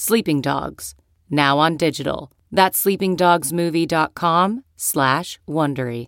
[0.00, 0.94] Sleeping Dogs,
[1.28, 2.30] now on digital.
[2.52, 6.06] That's sleepingdogsmovie.com slash Wondery.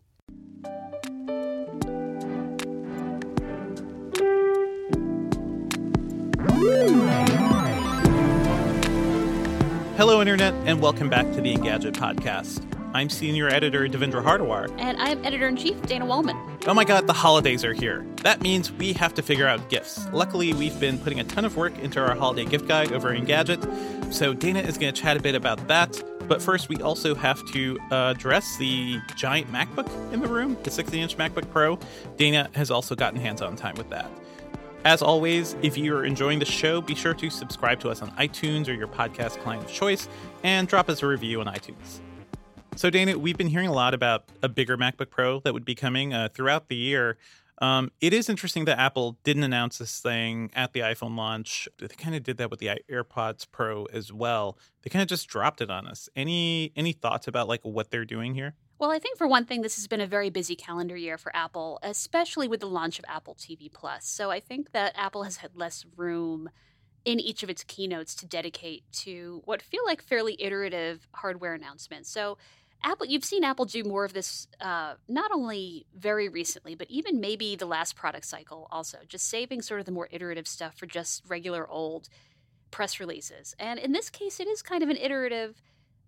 [9.97, 12.62] Hello, Internet, and welcome back to the Engadget podcast.
[12.93, 14.69] I'm senior editor Devindra Hardawar.
[14.79, 16.37] And I'm editor in chief Dana Wollman.
[16.67, 18.05] Oh my god, the holidays are here.
[18.23, 20.09] That means we have to figure out gifts.
[20.12, 24.12] Luckily, we've been putting a ton of work into our holiday gift guide over Engadget,
[24.12, 26.03] so Dana is going to chat a bit about that.
[26.27, 30.70] But first, we also have to uh, address the giant MacBook in the room, the
[30.70, 31.79] 16 inch MacBook Pro.
[32.17, 34.11] Dana has also gotten hands on time with that.
[34.84, 38.67] As always, if you're enjoying the show, be sure to subscribe to us on iTunes
[38.67, 40.09] or your podcast client of choice
[40.42, 42.01] and drop us a review on iTunes.
[42.81, 45.75] So, Dana, we've been hearing a lot about a bigger MacBook Pro that would be
[45.75, 47.19] coming uh, throughout the year.
[47.59, 51.69] Um, it is interesting that Apple didn't announce this thing at the iPhone launch.
[51.78, 54.56] They kind of did that with the AirPods Pro as well.
[54.81, 56.08] They kind of just dropped it on us.
[56.17, 58.55] Any any thoughts about like what they're doing here?
[58.78, 61.36] Well, I think for one thing, this has been a very busy calendar year for
[61.36, 64.06] Apple, especially with the launch of Apple TV Plus.
[64.06, 66.48] So I think that Apple has had less room
[67.05, 72.11] in each of its keynotes to dedicate to what feel like fairly iterative hardware announcements.
[72.11, 72.36] So
[72.83, 77.20] Apple, you've seen Apple do more of this, uh, not only very recently, but even
[77.20, 78.69] maybe the last product cycle.
[78.70, 82.08] Also, just saving sort of the more iterative stuff for just regular old
[82.70, 83.55] press releases.
[83.58, 85.62] And in this case, it is kind of an iterative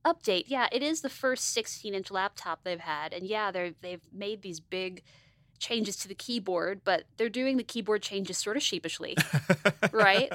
[0.04, 0.44] update.
[0.46, 4.42] Yeah, it is the first 16 inch laptop they've had, and yeah, they they've made
[4.42, 5.02] these big
[5.62, 9.16] changes to the keyboard, but they're doing the keyboard changes sort of sheepishly,
[9.92, 10.30] right?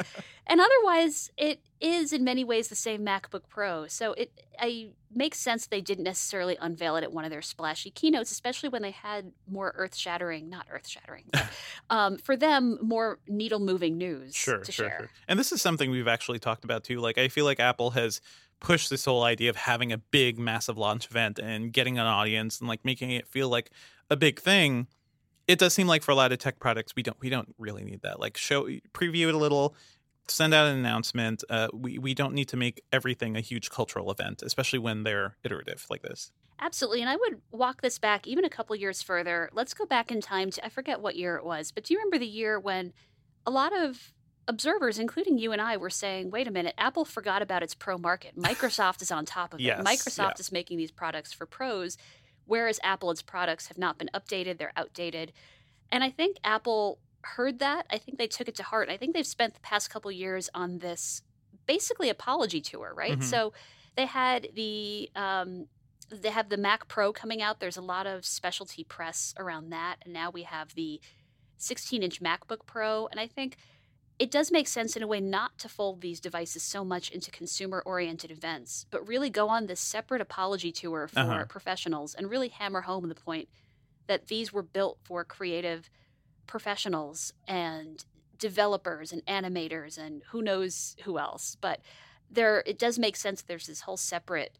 [0.47, 3.87] And otherwise, it is in many ways the same MacBook Pro.
[3.87, 7.91] So it I makes sense they didn't necessarily unveil it at one of their splashy
[7.91, 11.25] keynotes, especially when they had more earth shattering, not earth shattering,
[11.89, 14.97] um, for them more needle moving news sure, to sure, share.
[14.99, 15.09] sure.
[15.27, 16.99] And this is something we've actually talked about too.
[16.99, 18.21] Like I feel like Apple has
[18.59, 22.59] pushed this whole idea of having a big, massive launch event and getting an audience
[22.59, 23.71] and like making it feel like
[24.09, 24.87] a big thing
[25.47, 27.83] it does seem like for a lot of tech products we don't we don't really
[27.83, 29.75] need that like show preview it a little
[30.27, 34.11] send out an announcement uh, we, we don't need to make everything a huge cultural
[34.11, 37.01] event especially when they're iterative like this Absolutely.
[37.01, 39.49] And I would walk this back even a couple years further.
[39.53, 41.99] Let's go back in time to, I forget what year it was, but do you
[41.99, 42.93] remember the year when
[43.45, 44.13] a lot of
[44.47, 47.97] observers, including you and I, were saying, wait a minute, Apple forgot about its pro
[47.97, 48.35] market.
[48.37, 49.85] Microsoft is on top of Yes, it.
[49.85, 50.39] Microsoft yeah.
[50.39, 51.97] is making these products for pros,
[52.47, 55.31] whereas Apple's products have not been updated, they're outdated.
[55.91, 57.85] And I think Apple heard that.
[57.89, 58.89] I think they took it to heart.
[58.89, 61.21] I think they've spent the past couple years on this
[61.65, 63.19] basically apology tour, right?
[63.19, 63.23] Mhm.
[63.23, 63.53] So
[63.95, 65.67] they had the um,
[66.09, 67.59] they have the Mac Pro coming out.
[67.59, 71.01] There's a lot of specialty press around that, and now we have the
[71.57, 73.07] 16 inch MacBook Pro.
[73.07, 73.57] And I think
[74.19, 77.29] it does make sense in a way not to fold these devices so much into
[77.31, 81.45] consumer oriented events, but really go on this separate apology tour for Uh-huh.
[81.45, 83.47] professionals and really hammer home the point
[84.07, 85.89] that these were built for creative
[86.47, 88.05] professionals and
[88.39, 91.57] developers and animators and who knows who else.
[91.59, 91.81] But
[92.29, 93.41] there, it does make sense.
[93.41, 94.57] There's this whole separate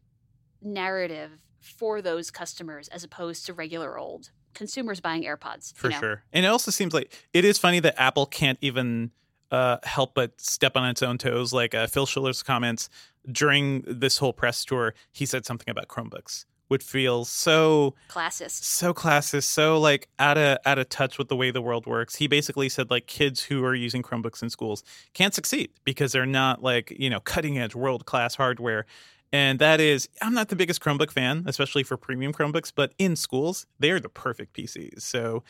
[0.60, 5.74] narrative for those customers as opposed to regular old consumers buying AirPods.
[5.74, 6.00] for you know?
[6.00, 9.10] sure and it also seems like it is funny that apple can't even
[9.50, 12.88] uh, help but step on its own toes like uh, phil schiller's comments
[13.30, 18.62] during this whole press tour he said something about chromebooks which feels so Classist.
[18.62, 22.14] so classist, so like out of out of touch with the way the world works.
[22.16, 26.26] He basically said like kids who are using Chromebooks in schools can't succeed because they're
[26.26, 28.86] not like you know cutting edge world class hardware.
[29.30, 33.14] And that is, I'm not the biggest Chromebook fan, especially for premium Chromebooks, but in
[33.14, 35.02] schools, they're the perfect PCs.
[35.02, 35.44] So,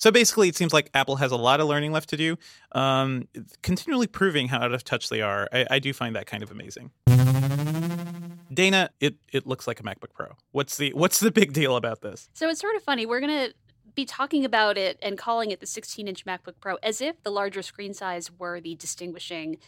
[0.00, 2.38] so basically, it seems like Apple has a lot of learning left to do,
[2.72, 3.28] um,
[3.62, 5.46] continually proving how out of touch they are.
[5.52, 6.90] I, I do find that kind of amazing.
[8.52, 10.28] Dana, it it looks like a MacBook Pro.
[10.52, 12.30] What's the what's the big deal about this?
[12.32, 13.04] So it's sort of funny.
[13.04, 13.54] We're to
[13.94, 17.30] be talking about it and calling it the 16 inch MacBook Pro as if the
[17.30, 19.58] larger screen size were the distinguishing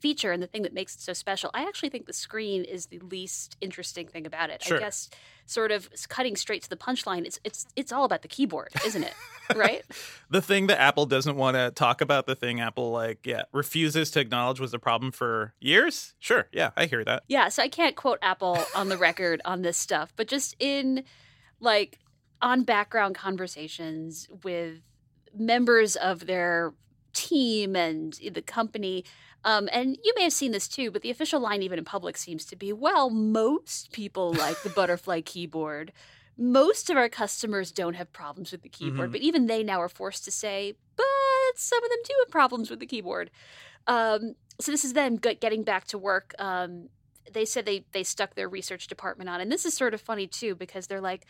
[0.00, 1.50] feature and the thing that makes it so special.
[1.54, 4.62] I actually think the screen is the least interesting thing about it.
[4.62, 4.78] Sure.
[4.78, 5.10] I guess
[5.46, 9.02] sort of cutting straight to the punchline, it's it's it's all about the keyboard, isn't
[9.02, 9.14] it?
[9.54, 9.82] right?
[10.30, 14.10] the thing that Apple doesn't want to talk about, the thing Apple like, yeah, refuses
[14.12, 16.14] to acknowledge was a problem for years.
[16.18, 17.24] Sure, yeah, I hear that.
[17.28, 21.04] Yeah, so I can't quote Apple on the record on this stuff, but just in
[21.60, 21.98] like
[22.40, 24.78] on background conversations with
[25.34, 26.72] members of their
[27.12, 29.04] team and the company.
[29.44, 32.16] Um, and you may have seen this too, but the official line, even in public,
[32.16, 35.92] seems to be well, most people like the butterfly keyboard.
[36.36, 39.12] Most of our customers don't have problems with the keyboard, Mhm.
[39.12, 41.04] but even they now are forced to say, but
[41.56, 43.30] some of them do have problems with the keyboard.
[43.86, 46.34] Um, so this is them getting back to work.
[46.38, 46.88] Um,
[47.32, 50.26] they said they they stuck their research department on, and this is sort of funny
[50.26, 51.24] too because they're like,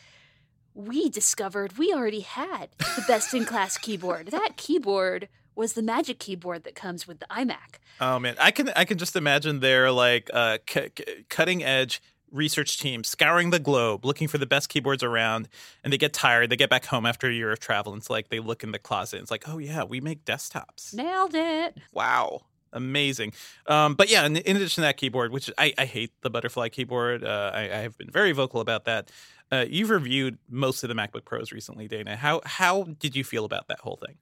[0.75, 4.29] we discovered we already had the best in class keyboard.
[4.29, 7.79] That keyboard was the Magic keyboard that comes with the iMac.
[8.01, 12.01] Oh man, I can I can just imagine their like uh, c- c- cutting edge
[12.31, 15.49] research team scouring the globe looking for the best keyboards around
[15.83, 16.49] and they get tired.
[16.51, 18.73] They get back home after a year of travel and it's like they look in
[18.73, 20.95] the closet and it's like oh yeah we make desktops.
[20.95, 21.77] Nailed it.
[21.93, 22.43] wow.
[22.73, 23.33] Amazing.
[23.67, 26.69] Um, but yeah in, in addition to that keyboard which I, I hate the butterfly
[26.69, 29.11] keyboard uh, I, I have been very vocal about that
[29.51, 32.15] uh, you've reviewed most of the macbook pros recently dana.
[32.15, 34.19] How how did you feel about that whole thing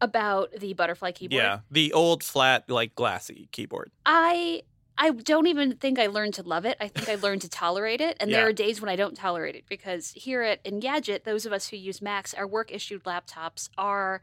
[0.00, 1.42] About the butterfly keyboard.
[1.42, 4.62] yeah the old flat like glassy keyboard I
[5.00, 6.76] I don't even think I learned to love it.
[6.80, 8.16] I think I learned to tolerate it.
[8.18, 11.52] And there are days when I don't tolerate it because here at Engadget, those of
[11.52, 14.20] us who use Macs, our work issued laptops are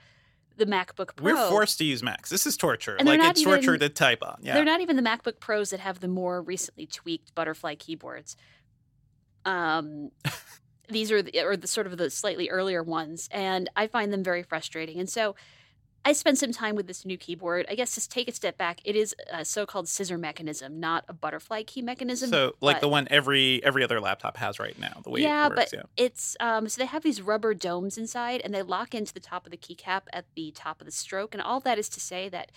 [0.57, 1.33] the MacBook Pro.
[1.33, 2.30] We're forced to use Macs.
[2.30, 2.95] This is torture.
[2.98, 4.39] And like it's torture to type on.
[4.42, 4.56] Yeah.
[4.56, 8.36] They're not even the MacBook Pros that have the more recently tweaked butterfly keyboards.
[9.45, 10.12] Um,
[10.89, 14.24] these are the, or the sort of the slightly earlier ones, and I find them
[14.24, 15.00] very frustrating.
[15.00, 15.36] And so,
[16.07, 17.65] I spent some time with this new keyboard.
[17.67, 18.79] I guess just take a step back.
[18.85, 22.29] It is a so-called scissor mechanism, not a butterfly key mechanism.
[22.29, 25.01] so like the one every every other laptop has right now.
[25.03, 25.71] The way yeah, it works.
[25.71, 25.83] but yeah.
[25.97, 29.47] it's um so they have these rubber domes inside and they lock into the top
[29.47, 32.29] of the keycap at the top of the stroke and all that is to say
[32.29, 32.51] that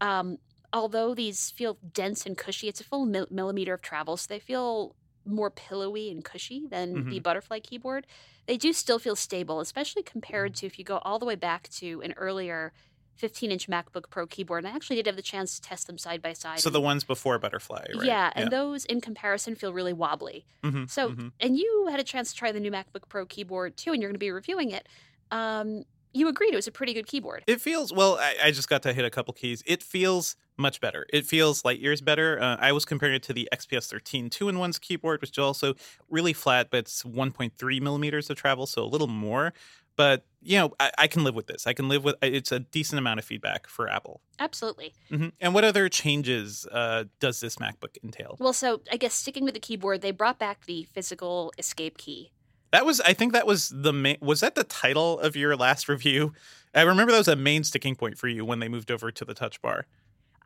[0.00, 0.38] um
[0.72, 4.38] although these feel dense and cushy it's a full mil- millimeter of travel so they
[4.38, 4.94] feel
[5.24, 8.06] more pillowy and cushy than the butterfly keyboard
[8.46, 11.68] they do still feel stable especially compared to if you go all the way back
[11.68, 12.72] to an earlier
[13.16, 15.98] 15 inch macbook pro keyboard and i actually did have the chance to test them
[15.98, 18.06] side by side So the ones before Butterfly, right?
[18.06, 20.46] yeah, and those in comparison feel really wobbly.
[20.64, 21.32] Mhm, So, mhm.
[21.40, 24.10] and you had a chance to try the new MacBook Pro keyboard too, and you're
[24.10, 24.88] going to be reviewing it.
[25.30, 27.42] Um, you agreed it was a pretty good keyboard.
[27.46, 28.18] It feels well.
[28.18, 29.62] I, I just got to hit a couple keys.
[29.66, 31.06] It feels much better.
[31.10, 32.38] It feels light years better.
[32.40, 35.38] Uh, I was comparing it to the XPS 13 two in one's keyboard, which is
[35.38, 35.74] also
[36.10, 39.54] really flat, but it's 1.3 millimeters of travel, so a little more.
[39.96, 41.66] But you know, I, I can live with this.
[41.66, 42.16] I can live with.
[42.22, 44.20] It's a decent amount of feedback for Apple.
[44.38, 44.94] Absolutely.
[45.08, 48.36] hmm And what other changes uh, does this MacBook entail?
[48.38, 52.32] Well, so I guess sticking with the keyboard, they brought back the physical escape key.
[52.72, 54.16] That was, I think, that was the main.
[54.20, 56.32] Was that the title of your last review?
[56.74, 59.24] I remember that was a main sticking point for you when they moved over to
[59.26, 59.86] the Touch Bar.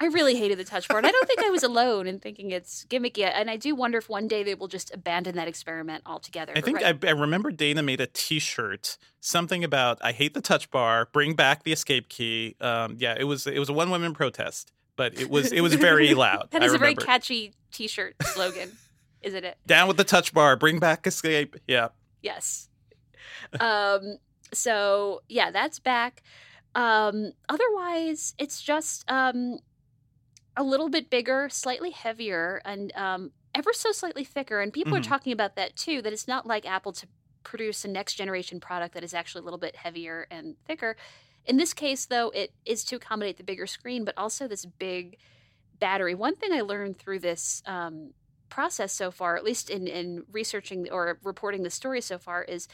[0.00, 0.98] I really hated the touch bar.
[0.98, 3.24] and I don't think I was alone in thinking it's gimmicky.
[3.24, 6.52] And I do wonder if one day they will just abandon that experiment altogether.
[6.54, 10.40] I think right- I, I remember Dana made a T-shirt, something about "I hate the
[10.42, 13.90] Touch Bar, bring back the escape key." Um, yeah, it was it was a one
[13.90, 16.48] woman protest, but it was it was very loud.
[16.50, 18.72] that is a very catchy T-shirt slogan,
[19.22, 19.56] isn't it?
[19.66, 21.56] Down with the Touch Bar, bring back escape.
[21.66, 21.88] Yeah,
[22.22, 22.68] Yes.
[23.60, 24.18] um,
[24.52, 26.22] so yeah, that's back.
[26.74, 29.58] Um, otherwise, it's just um,
[30.56, 34.60] a little bit bigger, slightly heavier, and um, ever so slightly thicker.
[34.60, 35.00] And people Mhm.
[35.00, 36.00] are talking about that too.
[36.02, 37.06] That it's not like Apple to
[37.42, 40.96] produce a next generation product that is actually a little bit heavier and thicker.
[41.44, 45.18] In this case, though, it is to accommodate the bigger screen, but also this big
[45.78, 46.14] battery.
[46.14, 48.14] One thing I learned through this um,
[48.48, 52.66] process so far, at least in, in researching or reporting the story so far, is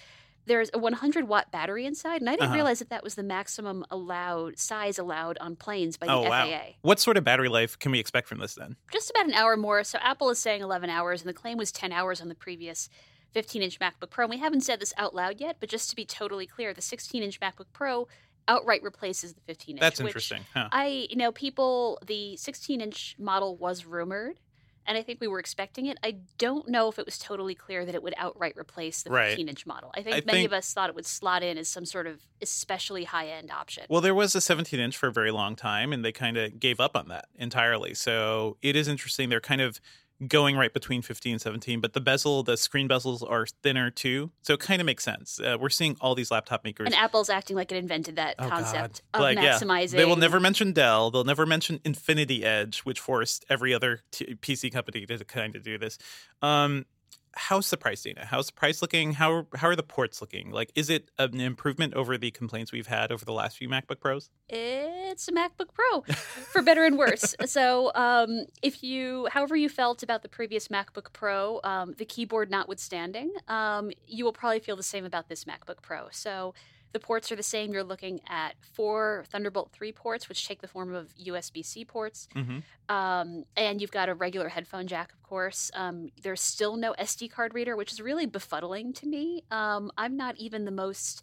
[0.46, 2.54] there's a 100 watt battery inside, and I didn't Uh-huh.
[2.54, 6.28] realize that that was the maximum allowed size allowed on planes by the Oh, FAA.
[6.30, 6.74] wow.
[6.82, 8.76] What sort of battery life can we expect from this then?
[8.92, 9.84] Just about an hour more.
[9.84, 12.88] So Apple is saying 11 hours, and the claim was 10 hours on the previous
[13.32, 14.24] 15 inch MacBook Pro.
[14.24, 16.82] And we haven't said this out loud yet, but just to be totally clear, the
[16.82, 18.08] 16 inch MacBook Pro
[18.48, 19.80] outright replaces the 15 inch.
[19.80, 20.44] That's interesting.
[20.52, 20.68] Huh.
[20.72, 24.38] I, you know, people, the 16 inch model was rumored,
[24.86, 25.98] and I think we were expecting it.
[26.02, 29.28] I don't know if it was totally clear that it would outright replace the Right.
[29.30, 29.90] 15 inch model.
[29.96, 32.06] I think I many think- of us thought it would slot in as some sort
[32.06, 33.84] of especially high end option.
[33.88, 36.58] Well, there was a 17 inch for a very long time, and they kind of
[36.58, 37.94] gave up on that entirely.
[37.94, 39.28] So it is interesting.
[39.28, 39.80] They're kind of
[40.28, 44.30] going right between 15 and 17, but the bezel, the screen bezels are thinner too.
[44.42, 45.40] So it kind of makes sense.
[45.40, 46.86] Uh, we're seeing all these laptop makers.
[46.86, 49.18] And Apple's acting like it invented that Oh, concept God.
[49.18, 49.58] of Like, yeah.
[49.58, 49.92] maximizing.
[49.96, 51.10] They will never mention Dell.
[51.10, 55.62] They'll never mention Infinity Edge, which forced every other t- PC company to kind of
[55.62, 55.98] do this.
[56.40, 56.86] Um,
[57.34, 58.24] how's the price Dana?
[58.24, 59.14] How's the price looking?
[59.14, 60.50] How how are the ports looking?
[60.50, 64.00] Like, is it an improvement over the complaints we've had over the last few MacBook
[64.00, 64.30] Pros?
[64.48, 67.34] It's a MacBook Pro, for better and worse.
[67.46, 72.50] so, um, if you, however you felt about the previous MacBook Pro, um, the keyboard
[72.50, 76.08] notwithstanding, um, you will probably feel the same about this MacBook Pro.
[76.10, 76.54] So,
[76.92, 77.72] the ports are the same.
[77.72, 82.28] You're looking at four Thunderbolt 3 ports, which take the form of USB C ports.
[82.36, 82.58] Mm-hmm.
[82.94, 85.70] Um, and you've got a regular headphone jack, of course.
[85.74, 89.44] Um, there's still no SD card reader, which is really befuddling to me.
[89.50, 91.22] Um, I'm not even the most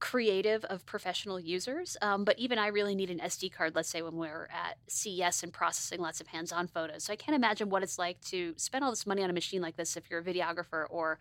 [0.00, 4.00] creative of professional users, um, but even I really need an SD card, let's say
[4.00, 7.04] when we're at CES and processing lots of hands on photos.
[7.04, 9.60] So I can't imagine what it's like to spend all this money on a machine
[9.60, 11.18] like this if you're a videographer or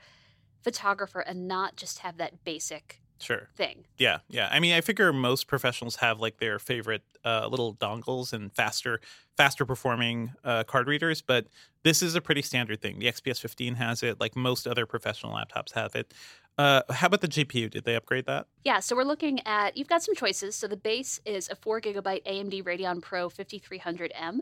[0.64, 3.50] photographer and not just have that basic Sure.
[3.56, 3.86] thing.
[3.98, 4.50] Yeah, yeah.
[4.52, 9.02] I mean, I figure most professionals have like their favorite uh, little dongles and faster,
[9.38, 11.48] faster performing uh, card readers, but
[11.84, 13.00] this is a pretty standard thing.
[13.00, 14.20] The XPS 15 has it.
[14.20, 16.14] Like most other professional laptops have it.
[16.58, 17.70] Uh, how about the GPU?
[17.70, 18.48] Did they upgrade that?
[18.66, 20.58] Yeah, so we're looking at you've got some choices.
[20.58, 24.40] So the base is a four gigabyte AMD Radeon Pro 5300M.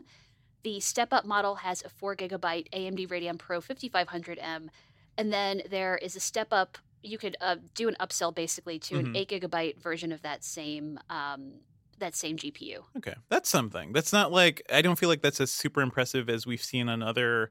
[0.64, 4.68] The step up model has a four gigabyte AMD Radeon Pro 5500M,
[5.16, 6.78] and then there is a step up.
[7.02, 8.98] You could uh, do an upsell basically to Mhm.
[9.00, 11.60] an eight gigabyte version of that same um,
[11.98, 12.84] that same GPU.
[12.96, 13.92] Okay, that's something.
[13.92, 17.02] That's not like I don't feel like that's as super impressive as we've seen on
[17.02, 17.50] other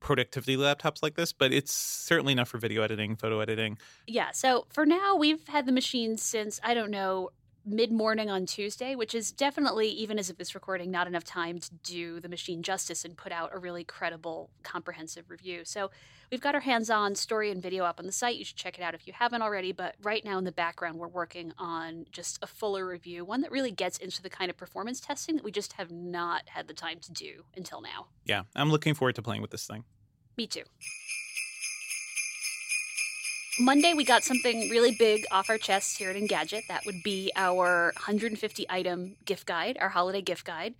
[0.00, 3.78] productivity laptops like this, but it's certainly enough for video editing, photo editing.
[4.06, 7.30] Yeah, so for now, we've had the machine since, I don't know,
[7.66, 11.58] mid morning on Tuesday, which is definitely, even as of this recording, not enough time
[11.58, 15.62] to do the machine justice and put out a really credible, comprehensive review.
[15.64, 15.90] So
[16.30, 18.36] we've got our hands on story and video up on the site.
[18.36, 19.72] You should check it out if you haven't already.
[19.72, 23.50] But right now in the background, we're working on just a fuller review, one that
[23.50, 26.74] really gets into the kind of performance testing that we just have not had the
[26.74, 28.06] time to do until now.
[28.24, 29.84] Yeah, I'm looking forward to playing with this thing.
[30.36, 30.62] Me too.
[33.58, 36.66] Monday, we got something really big off our chests here at Engadget.
[36.68, 40.74] That would be our 150 item gift guide, our holiday gift guide.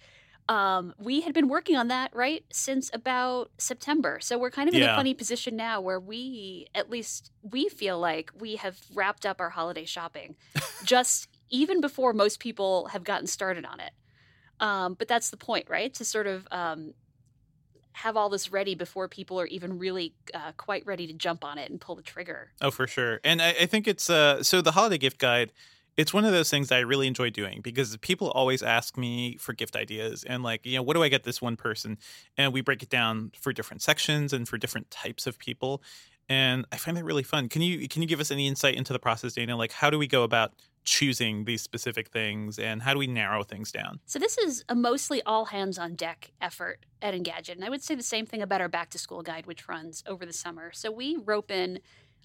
[0.48, 4.18] Um, we had been working on that, right, since about September.
[4.20, 7.98] So we're kind of in a funny position now where we, at least we feel
[7.98, 10.36] like we have wrapped up our holiday shopping
[10.84, 13.90] just even before most people have gotten started on it.
[14.60, 15.92] Um, but that's the point, right?
[15.94, 16.94] To sort of um,
[17.96, 21.56] have all this ready before people are even really uh, quite ready to jump on
[21.56, 22.50] it and pull the trigger.
[22.60, 23.20] Oh, for sure.
[23.24, 25.50] And I, I think it's uh so the holiday gift guide,
[25.96, 29.54] it's one of those things I really enjoy doing because people always ask me for
[29.54, 31.96] gift ideas and like, you know, what do I get this one person?
[32.36, 35.82] And we break it down for different sections and for different types of people.
[36.28, 37.48] And I find that really fun.
[37.48, 39.56] Can you can you give us any insight into the process, Dana?
[39.56, 40.52] Like how do we go about
[40.86, 44.00] choosing these specific things and how do we narrow things down?
[44.06, 47.82] So this is a mostly all hands on deck effort at Engadget, and I would
[47.82, 50.70] say the same thing about our back to school guide, which runs over the summer.
[50.72, 51.80] So we rope in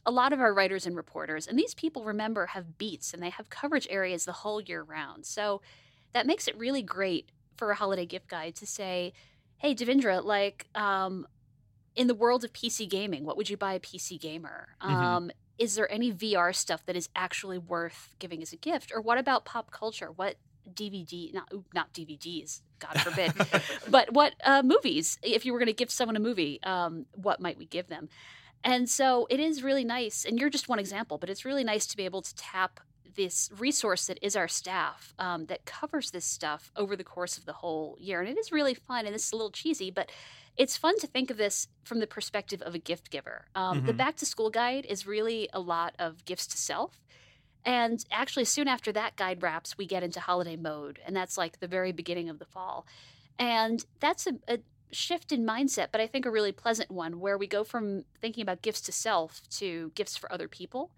[0.05, 3.31] a lot of our writers and reporters, and these people remember have beats and they
[3.31, 5.25] have coverage areas the whole year round.
[5.25, 5.61] So
[6.13, 9.13] that makes it really great for a holiday gift guide to say,
[9.57, 11.27] "Hey, Devindra, like." Um,
[11.95, 14.75] in the world of PC gaming, what would you buy a PC gamer?
[14.81, 14.89] Mhm.
[14.89, 18.91] Um, is there any VR stuff that is actually worth giving as a gift?
[18.93, 20.11] Or what about pop culture?
[20.11, 20.37] What
[20.73, 23.33] DVD, not, not DVDs, God forbid,
[23.89, 25.19] but what uh, movies?
[25.21, 28.09] If you were going to give someone a movie, um, what might we give them?
[28.63, 31.85] And so it is really nice, and you're just one example, but it's really nice
[31.87, 32.79] to be able to tap
[33.15, 37.45] this resource that is our staff um, that covers this stuff over the course of
[37.45, 38.21] the whole year.
[38.21, 40.11] And it is really fun, and this is a little cheesy, but
[40.57, 43.47] it's fun to think of this from the perspective of a gift giver.
[43.55, 43.93] Um, The Mhm.
[43.93, 47.01] back to school guide is really a lot of gifts to self.
[47.65, 51.59] And actually, soon after that guide wraps, we get into holiday mode, and that's like
[51.59, 52.87] the very beginning of the fall.
[53.39, 54.59] And that's a, a
[54.93, 58.41] shift in mindset, but I think a really pleasant one where we go from thinking
[58.43, 60.93] about gifts to self to gifts for other people.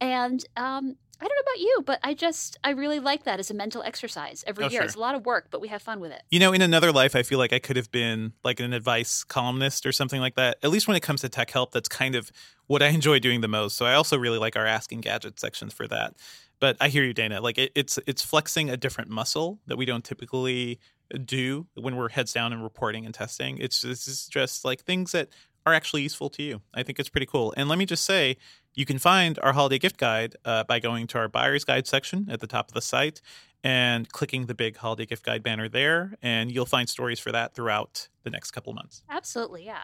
[0.00, 3.50] And um, I don't know about you, but I just, I really like that as
[3.50, 4.80] a mental exercise every Oh, year.
[4.80, 4.86] sure.
[4.86, 6.22] It's a lot of work, but we have fun with it.
[6.30, 9.24] You know, in another life, I feel like I could have been like an advice
[9.24, 10.58] columnist or something like that.
[10.62, 12.30] At least when it comes to tech help, that's kind of
[12.66, 13.76] what I enjoy doing the most.
[13.76, 16.14] So I also really like our Ask Engadget sections for that.
[16.60, 17.40] But I hear you, Dana.
[17.40, 20.80] Like it, it's it's flexing a different muscle that we don't typically
[21.24, 23.58] do when we're heads down and reporting and testing.
[23.58, 25.28] It's just, it's just like things that
[25.66, 26.60] are actually useful to you.
[26.74, 27.54] I think it's pretty cool.
[27.56, 28.36] And let me just say,
[28.78, 32.18] you can find our holiday gift guide uh, by going to our buyer's guide section
[32.30, 33.20] at the top of the site.
[33.64, 36.14] and clicking the big holiday gift guide banner there.
[36.22, 39.02] And you'll find stories for that throughout the next couple months.
[39.10, 39.82] Absolutely, yeah.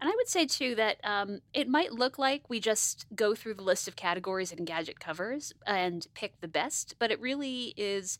[0.00, 3.54] And I would say too that um, it might look like we just go through
[3.54, 8.16] the list of categories and gadget covers and pick the best, but it really is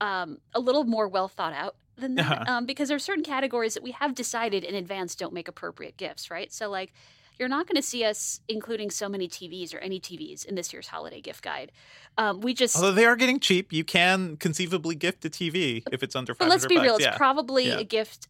[0.00, 2.44] um, a little more well thought out than that Uh-huh.
[2.56, 5.96] um, because there are certain categories that we have decided in advance don't make appropriate
[5.98, 6.50] gifts, right?
[6.52, 6.92] So, like,
[7.38, 10.72] you're not going to see us including so many TVs or any TVs in this
[10.72, 11.72] year's holiday gift guide.
[12.16, 16.02] Um, we just Although they are getting cheap, you can conceivably gift a TV if
[16.02, 17.16] it's under But 500 let's be real, it's Yeah.
[17.16, 17.78] probably Yeah.
[17.80, 18.28] a gift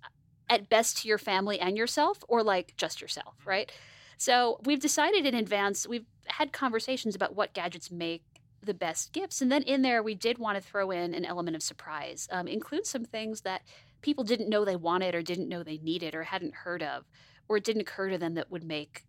[0.50, 3.70] at best to your family and yourself, or like just yourself, right?
[4.16, 8.22] So we've decided in advance, we've had conversations about what gadgets make
[8.62, 9.40] the best gifts.
[9.40, 12.48] And then in there, we did want to throw in an element of surprise, um,
[12.48, 13.62] include some things that
[14.02, 17.04] people didn't know they wanted or didn't know they needed or hadn't heard of,
[17.48, 19.04] or it didn't occur to them that would make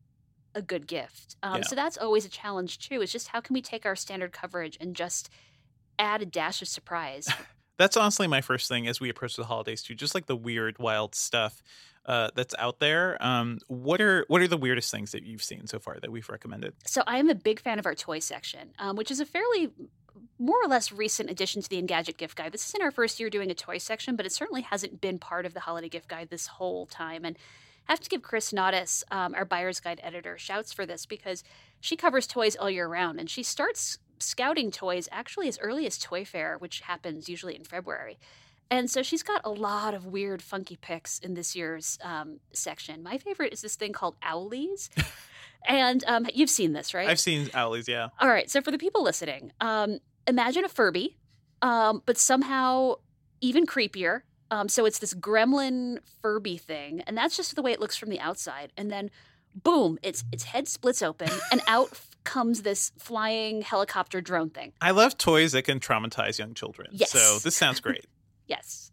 [0.56, 1.36] a good gift.
[1.44, 1.62] Um, Yeah.
[1.64, 3.02] So that's always a challenge too.
[3.02, 5.30] Is just how can we take our standard coverage and just
[5.98, 7.28] add a dash of surprise
[7.80, 9.96] That's honestly my first thing as we approach the holidays too.
[9.96, 11.64] Just like the weird, wild stuff
[12.06, 13.18] uh, that's out there.
[13.26, 16.28] Um, what are what are the weirdest things that you've seen so far that we've
[16.28, 16.74] recommended?
[16.86, 19.72] So I am a big fan of our toy section, um, which is a fairly
[20.38, 22.52] more or less recent addition to the Engadget gift guide.
[22.52, 25.46] This isn't our first year doing a toy section, but it certainly hasn't been part
[25.46, 27.24] of the holiday gift guide this whole time.
[27.24, 27.38] And
[27.90, 31.44] I have to give Kris Naudus, um, our buyer's guide editor, shouts for this because
[31.82, 35.98] she covers toys all year round, and she starts scouting toys actually as early as
[35.98, 38.20] Toy Fair, which happens usually in February.
[38.70, 43.02] And so she's got a lot of weird, funky picks in this year's um, section.
[43.02, 44.90] My favorite is this thing called Owleez.
[45.68, 47.10] and um, you've seen this, right?
[47.10, 48.10] I've seen Owleez, yeah.
[48.20, 48.50] All right.
[48.52, 51.18] So for the people listening, um, imagine a Furby,
[51.64, 52.96] um, but somehow
[53.42, 54.22] even creepier.
[54.52, 58.10] Um, so it's this gremlin Furby thing, and that's just the way it looks from
[58.10, 58.72] the outside.
[58.76, 59.12] And then,
[59.56, 60.00] boom!
[60.02, 64.74] Its its head splits open, and out comes this flying helicopter drone thing.
[64.82, 66.90] I love toys that can traumatize young children.
[66.92, 67.12] Yes.
[67.12, 68.06] So this sounds great.
[68.48, 68.92] Yes.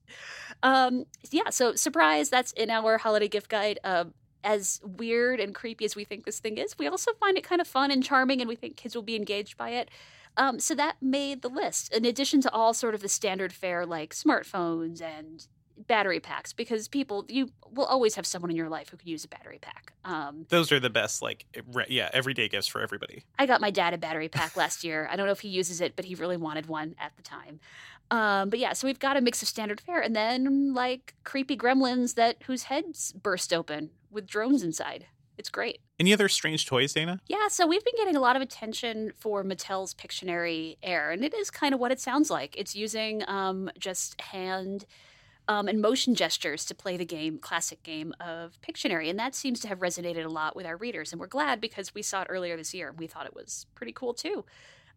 [0.62, 1.50] Um, yeah.
[1.50, 2.28] So surprise!
[2.28, 3.78] That's in our holiday gift guide.
[3.82, 4.04] Uh,
[4.44, 7.60] as weird and creepy as we think this thing is, we also find it kind
[7.60, 9.90] of fun and charming, and we think kids will be engaged by it.
[10.36, 13.86] Um, so that made the list, in addition to all sort of the standard fare
[13.86, 15.46] like smartphones and
[15.78, 19.24] battery packs, because people you will always have someone in your life who could use
[19.24, 19.92] a battery pack.
[20.04, 23.24] Um, Those are the best, like, re- yeah, everyday gifts for everybody.
[23.38, 25.08] I got my dad a battery pack last year.
[25.10, 27.60] I don't know if he uses it, but he really wanted one at the time.
[28.10, 31.56] Um, but yeah, so we've got a mix of standard fare and then like creepy
[31.56, 35.06] gremlins that whose heads burst open with drones inside.
[35.38, 35.80] It's great.
[35.98, 37.20] Any other strange toys, Dana?
[37.26, 41.34] Yeah, so we've been getting a lot of attention for Mattel's Pictionary Air, and it
[41.34, 42.54] is kind of what it sounds like.
[42.56, 44.86] It's using um, just hand
[45.48, 49.60] um, and motion gestures to play the game, classic game of Pictionary, and that seems
[49.60, 51.12] to have resonated a lot with our readers.
[51.12, 53.66] And we're glad because we saw it earlier this year, and we thought it was
[53.74, 54.44] pretty cool too.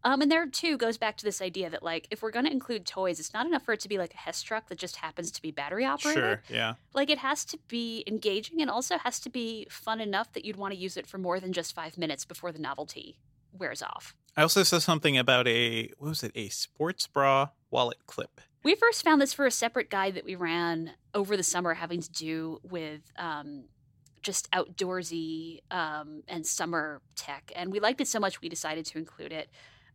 [0.04, 2.52] Um, and there too goes back to this idea that like if we're going to
[2.52, 4.98] include toys, it's not enough for it to be like a Hess truck that just
[4.98, 6.22] happens to be battery operated.
[6.22, 6.76] Sure, yeah.
[6.94, 10.56] Like it has to be engaging and also has to be fun enough that you'd
[10.56, 13.18] want to use it for more than just five minutes before the novelty
[13.52, 14.16] wears off.
[14.38, 18.40] I also saw something about a, what was it, a sports bra wallet clip.
[18.64, 22.02] We first found this for a separate guide that we ran over the summer having
[22.02, 23.66] to do with um,
[24.22, 27.52] just outdoorsy um, and summer tech.
[27.56, 29.50] And we liked it so much we decided to include it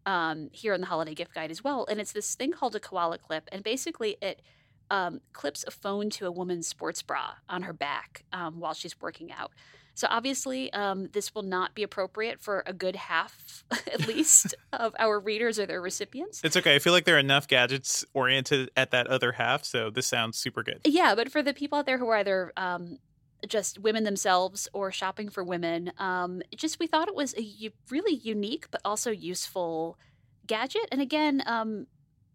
[0.07, 1.87] um, here in the holiday gift guide as well.
[1.89, 3.49] And it's this thing called a koala clip.
[3.53, 4.43] And basically, it
[4.91, 9.01] um, clips a phone to a woman's sports bra on her back um, while she's
[9.01, 9.51] working out.
[9.97, 14.95] So obviously, um, this will not be appropriate for a good half, at least, of
[14.99, 16.41] our readers or their recipients.
[16.43, 16.75] It's okay.
[16.75, 20.37] I feel like there are enough gadgets oriented at that other half, so this sounds
[20.37, 20.81] super good.
[20.85, 22.99] Yeah, but for the people out there who are either um,
[23.49, 27.71] just women themselves or shopping for women, um, just we thought it was a u-
[27.91, 29.99] really unique but also useful
[30.47, 30.87] gadget.
[30.93, 31.87] And again, um,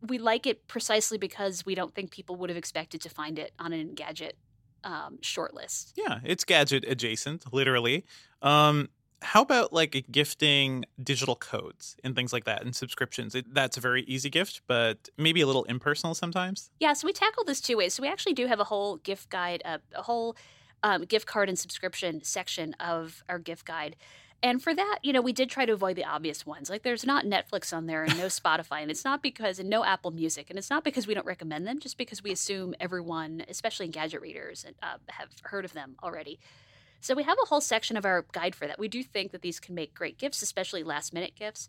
[0.01, 3.51] we like it precisely because we don't think people would have expected to find it
[3.59, 4.37] on an gadget
[4.83, 5.93] um, short list.
[5.97, 8.05] Yeah, it's gadget adjacent, literally.
[8.41, 8.89] Um,
[9.21, 13.35] how about like gifting digital codes and things like that and subscriptions?
[13.35, 16.71] It, that's a very easy gift, but maybe a little impersonal sometimes.
[16.79, 17.93] Yeah, so we tackle this two ways.
[17.93, 20.37] So we actually do have a whole gift guide, uh, a whole
[20.83, 23.95] um, gift card and subscription section of our gift guide.
[24.41, 26.69] And for that, you know, we did try to avoid the obvious ones.
[26.69, 29.83] Like there's not Netflix on there and no Spotify, and it's not because, and no
[29.83, 33.43] Apple Music, and it's not because we don't recommend them, just because we assume everyone,
[33.49, 36.39] especially Engadget readers, uh, have heard of them already.
[37.01, 38.79] So we have a whole section of our guide for that.
[38.79, 41.67] We do think that these can make great gifts, especially last minute gifts.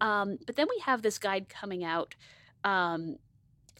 [0.00, 2.14] Um, but then we have this guide coming out
[2.64, 3.16] um,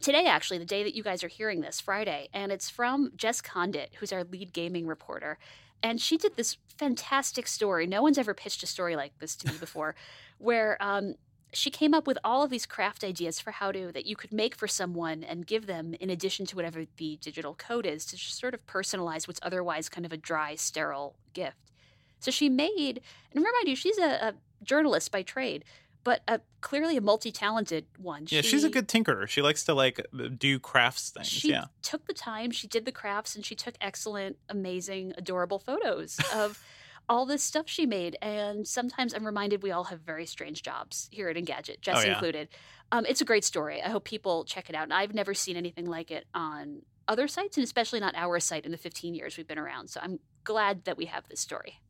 [0.00, 3.40] today, actually, the day that you guys are hearing this, Friday, and it's from Jess
[3.40, 5.38] Conditt, who's our lead gaming reporter.
[5.82, 7.86] And she did this fantastic story.
[7.86, 9.94] No one's ever pitched a story like this to me before,
[10.38, 11.14] where um,
[11.52, 14.32] she came up with all of these craft ideas for how to that you could
[14.32, 18.16] make for someone and give them in addition to whatever the digital code is to
[18.16, 21.72] just sort of personalize what's otherwise kind of a dry sterile gift
[22.20, 23.00] so she made
[23.32, 25.64] and remind you she's a, a journalist by trade
[26.08, 30.00] but a, clearly a multi-talented one yeah she's a good tinkerer she likes to like
[30.38, 33.74] do crafts things she yeah took the time she did the crafts and she took
[33.80, 36.58] excellent amazing adorable photos of
[37.08, 38.18] all this stuff she made.
[38.20, 42.02] And sometimes I'm reminded we all have very strange jobs here at Engadget, Jess Oh,
[42.02, 42.12] yeah.
[42.12, 42.48] included.
[42.92, 43.82] Um, it's a great story.
[43.82, 44.84] I hope people check it out.
[44.84, 48.66] And I've never seen anything like it on other sites, and especially not our site
[48.66, 49.88] in the 15 years we've been around.
[49.88, 51.80] So I'm glad that we have this story.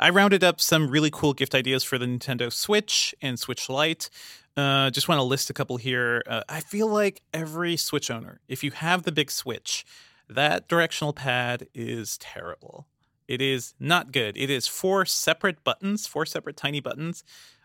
[0.00, 4.10] I rounded up some really cool gift ideas for the Nintendo Switch and Switch Lite.
[4.56, 6.22] Uh, just want to list a couple here.
[6.24, 9.84] Uh, I feel like every Switch owner, if you have the big Switch,
[10.28, 12.86] that directional pad is terrible.
[13.26, 14.36] It is not good.
[14.36, 17.24] It is four separate buttons, four separate tiny buttons.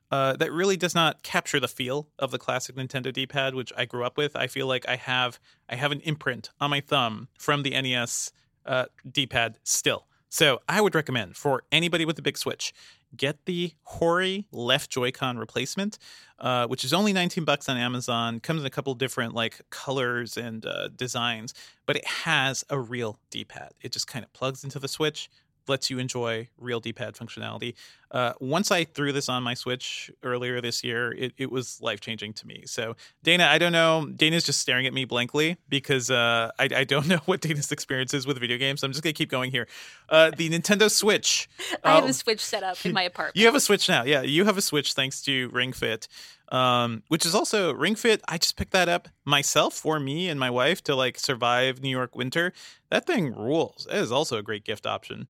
[0.10, 3.86] Uh, that really does not capture the feel of the classic Nintendo D-pad, which I
[3.86, 4.36] grew up with.
[4.36, 8.32] I feel like I have I have an imprint on my thumb from the NES
[8.66, 10.06] uh, D-pad still.
[10.34, 12.74] So I would recommend for anybody with a big Switch,
[13.16, 16.00] get the Hori left Joy-Con replacement,
[16.40, 18.40] uh, which is only 19 bucks on Amazon.
[18.40, 21.54] Comes in a couple different like colors and uh, designs,
[21.86, 23.74] but it has a real D-pad.
[23.84, 25.30] It just kind of plugs into the Switch,
[25.68, 27.76] lets you enjoy real D-pad functionality.
[28.14, 32.00] Uh, once I threw this on my Switch earlier this year, it, it was life
[32.00, 32.64] changing to me.
[32.68, 34.08] So Dana, I don't know.
[34.16, 38.14] Dana's just staring at me blankly because uh, I, I don't know what Dana's experience
[38.14, 38.82] is with video games.
[38.82, 39.68] So I'm just gonna keep going here.
[40.10, 41.50] Uh, the Nintendo Switch.
[41.84, 43.36] I have a Switch set up in my apartment.
[43.36, 44.04] you have a Switch now.
[44.04, 46.08] Yeah, you have a Switch thanks to Ring Fit,
[46.50, 48.22] um, which is also Ring Fit.
[48.28, 51.90] I just picked that up myself for me and my wife to like survive New
[51.90, 52.54] York winter.
[52.92, 53.88] That thing rules.
[53.90, 55.28] It is also a great gift option.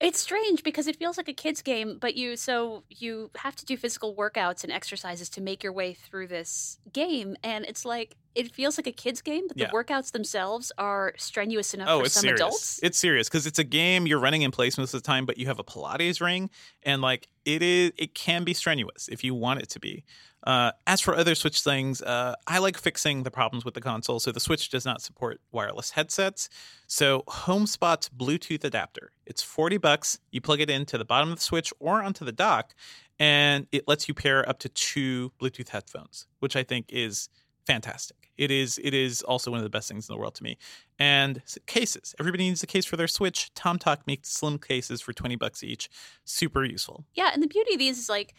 [0.00, 3.64] It's strange because it feels like a kid's game, but you so you have to
[3.64, 8.16] do physical workouts and exercises to make your way through this game, and it's like
[8.34, 9.68] it feels like a kid's game, but Yeah.
[9.68, 12.40] the workouts themselves are strenuous enough Oh, for some serious.
[12.40, 12.80] adults.
[12.82, 15.38] It's serious because it's a game you're running in place most of the time, but
[15.38, 16.50] you have a Pilates ring,
[16.82, 20.02] and like it is, it can be strenuous if you want it to be.
[20.44, 24.20] Uh, as for other Switch things, uh, I like fixing the problems with the console.
[24.20, 26.50] So the Switch does not support wireless headsets.
[26.86, 30.18] So HomeSpot's Bluetooth adapter, it's forty bucks.
[30.30, 32.74] You plug it into the bottom of the Switch or onto the dock,
[33.18, 37.30] and it lets you pair up to two Bluetooth headphones, which I think is
[37.66, 38.24] fantastic.
[38.36, 40.58] It is it is also one of the best things in the world to me.
[40.98, 42.14] And cases.
[42.20, 43.52] Everybody needs a case for their Switch.
[43.54, 45.88] Tomtoc makes slim cases for 20 bucks each.
[46.24, 47.04] Super useful.
[47.14, 48.34] Yeah, and the beauty of these is like,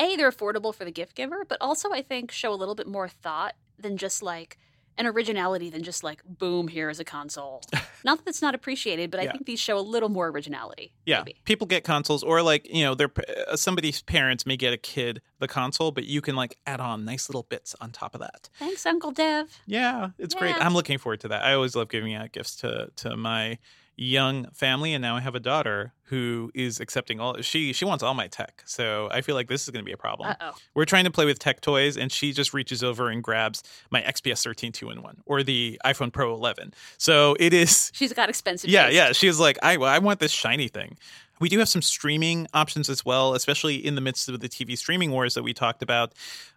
[0.00, 2.86] A, they're affordable for the gift giver, but also I think show a little bit
[2.86, 4.58] more thought than just like
[4.98, 7.62] an originality than just like, boom, here is a console.
[8.04, 9.28] not that it's not appreciated, but Yeah.
[9.28, 10.92] I think these show a little more originality.
[11.06, 11.36] Yeah, maybe.
[11.44, 13.10] people get consoles, or like you know, their
[13.48, 17.04] uh, somebody's parents may get a kid the console, but you can like add on
[17.04, 18.50] nice little bits on top of that.
[18.58, 19.60] Thanks, Uncle Dev.
[19.66, 20.56] Yeah, it's great.
[20.58, 21.44] I'm looking forward to that.
[21.44, 23.58] I always love giving out gifts to to my
[24.00, 27.40] young family, and now I have a daughter who is accepting all.
[27.42, 29.92] She she wants all my tech, so I feel like this is going to be
[29.92, 30.30] a problem.
[30.30, 30.52] Uh oh.
[30.74, 34.00] We're trying to play with tech toys, and she just reaches over and grabs my
[34.00, 36.72] XPS 13 two in one or the iPhone Pro 11.
[36.96, 38.96] So it is She's got expensive yeah, taste.
[38.96, 39.12] yeah.
[39.12, 40.96] she's like, I, I want this shiny thing.
[41.38, 44.76] We do have some streaming options as well, especially in the midst of the TV
[44.76, 46.12] streaming wars that we talked about.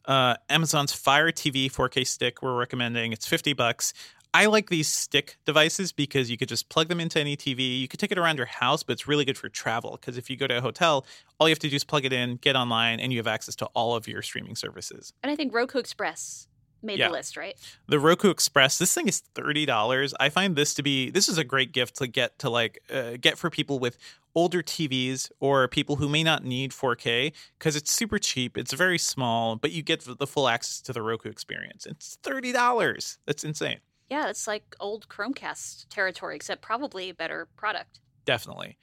[0.06, 3.14] Uh, Amazon's Fire TV 4K stick, we're recommending.
[3.14, 3.94] It's 50 bucks.
[4.36, 7.80] I like these stick devices because you could just plug them into any TV.
[7.80, 10.30] You could take it around your house, but it's really good for travel because if
[10.30, 11.06] you go to a hotel,
[11.40, 13.56] all you have to do is plug it in, get online, and you have access
[13.58, 15.14] to all of your streaming services.
[15.22, 16.48] And I think Roku Express
[16.82, 17.08] made Yeah.
[17.10, 17.56] the list, right?
[17.88, 20.14] The Roku Express, this thing is thirty dollars.
[20.20, 23.18] I find this to be this is a great gift to get to like uh,
[23.22, 23.98] get for people with
[24.36, 28.58] older TVs or people who may not need 4K because it's super cheap.
[28.58, 31.86] It's very small, but you get the full access to the Roku experience.
[31.86, 33.20] It's thirty dollars.
[33.28, 33.78] That's insane.
[34.10, 38.00] Yeah, it's like old Chromecast territory, except probably a better product.
[38.26, 38.78] Definitely.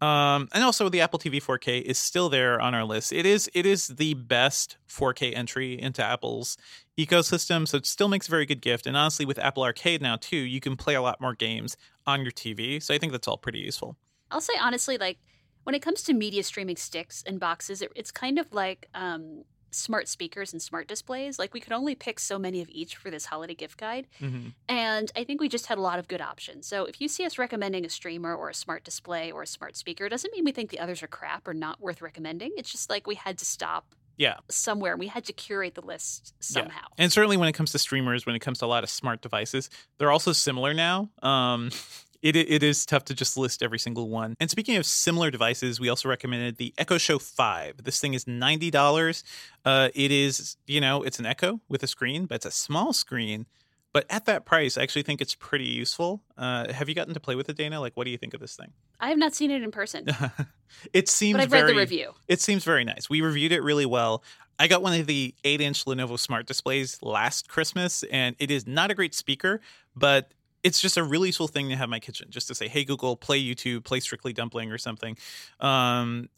[0.00, 3.12] Um, and also the Apple TV 4K is still there on our list.
[3.12, 6.56] It is it is the best 4K entry into Apple's
[6.96, 8.86] ecosystem, so it still makes a very good gift.
[8.86, 11.76] And honestly, with Apple Arcade now too, you can play a lot more games
[12.06, 12.80] on your TV.
[12.80, 13.96] So I think that's all pretty useful.
[14.30, 15.18] I'll say honestly, like
[15.64, 19.42] when it comes to media streaming sticks and boxes, it, it's kind of like um,
[19.70, 21.38] smart speakers and smart displays.
[21.38, 24.48] Like we could only pick so many of each for this holiday gift guide, Mm-hmm.
[24.68, 26.66] and I think we just had a lot of good options.
[26.66, 29.76] So if you see us recommending a streamer or a smart display or a smart
[29.76, 32.52] speaker, it doesn't mean we think the others are crap or not worth recommending.
[32.56, 34.36] It's just like we had to stop Yeah.
[34.48, 36.86] somewhere and we had to curate the list somehow.
[36.98, 39.20] And certainly when it comes to streamers, when it comes to a lot of smart
[39.22, 41.10] devices, they're also similar now.
[41.22, 41.70] Um,
[42.20, 44.34] It, it is tough to just list every single one.
[44.40, 47.84] And speaking of similar devices, we also recommended the Echo Show 5.
[47.84, 49.22] This thing is $90.
[49.64, 52.92] Uh, it is, you know, it's an Echo with a screen, but it's a small
[52.92, 53.46] screen.
[53.92, 56.22] But at that price, I actually think it's pretty useful.
[56.36, 57.80] Uh, have you gotten to play with it, Dana?
[57.80, 58.72] Like, what do you think of this thing?
[59.00, 60.06] I have not seen it in person.
[60.92, 62.14] it seems but I've very, read the review.
[62.26, 63.08] It seems very nice.
[63.08, 64.22] We reviewed it really well.
[64.58, 68.66] I got one of the 8 inch Lenovo smart displays last Christmas, and it is
[68.66, 69.60] not a great speaker,
[69.94, 72.68] but it's just a really useful thing to have in my kitchen just to say
[72.68, 75.16] hey google play youtube play strictly dumpling or something
[75.60, 76.28] um,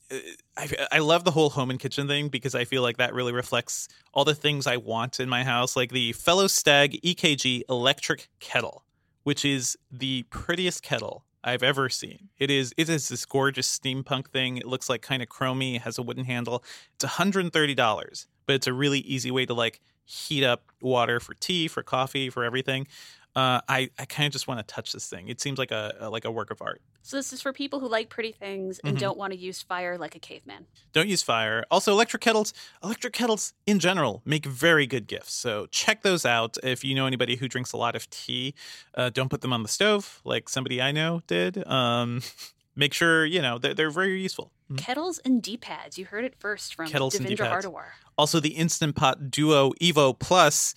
[0.57, 3.33] I, I love the whole home and kitchen thing because i feel like that really
[3.33, 8.29] reflects all the things i want in my house like the fellow Stagg ekg electric
[8.41, 8.85] kettle
[9.23, 12.29] which is the prettiest kettle I've ever seen.
[12.39, 14.59] It is it is this gorgeous steampunk thing.
[14.59, 15.77] It looks like kind of chromy.
[15.77, 16.63] It has a wooden handle.
[16.95, 21.69] It's $130, but it's a really easy way to like heat up water for tea,
[21.69, 22.87] for coffee, for everything
[23.37, 25.29] uh, I I kind of just want to touch this thing.
[25.29, 26.81] It seems like a, a, like a work of art.
[27.03, 29.01] So this is for people who like pretty things and mm-hmm.
[29.01, 30.67] don't want to use fire like a caveman.
[30.93, 31.65] Don't use fire.
[31.71, 32.53] Also, electric kettles.
[32.83, 35.33] Electric kettles in general make very good gifts.
[35.33, 36.59] So check those out.
[36.63, 38.55] If you know anybody who drinks a lot of tea,
[38.95, 41.67] uh, don't put them on the stove like somebody I know did.
[41.67, 42.23] Um,
[42.77, 44.51] make sure you know they're, they're very useful.
[44.65, 44.77] Mm-hmm.
[44.77, 45.99] Kettles and D-pads.
[45.99, 47.87] You heard it first from Kettles Devindra Hardawar.
[48.19, 50.75] Also, the Instant Pot Duo Evo Plus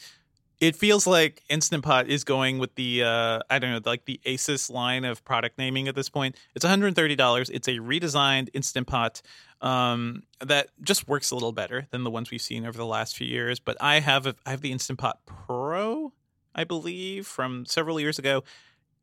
[0.64, 4.22] it feels like Instant Pot is going with the uh, I don't know, like the
[4.26, 6.38] Asus line of product naming at this point.
[6.56, 7.50] It's $130.
[7.54, 9.22] It's a redesigned Instant Pot
[9.60, 13.18] um, that just works a little better than the ones we've seen over the last
[13.18, 13.60] few years.
[13.60, 16.14] But I have a, I have the Instant Pot Pro,
[16.56, 18.46] I believe, from several years ago.